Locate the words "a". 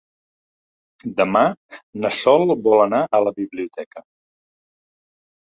3.05-3.21